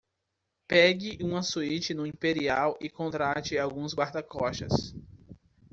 Pegue 0.67 1.19
uma 1.23 1.43
suíte 1.43 1.93
no 1.93 2.07
Imperial 2.07 2.75
e 2.81 2.89
contrate 2.89 3.55
alguns 3.59 3.93
guarda-costas. 3.93 4.95